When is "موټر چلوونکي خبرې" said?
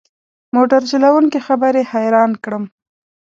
0.55-1.81